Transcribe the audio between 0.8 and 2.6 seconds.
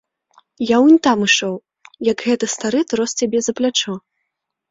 унь там ішоў, як гэты